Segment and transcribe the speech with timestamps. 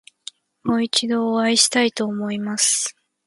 [0.63, 2.95] もう一度お会いしたいと思っています。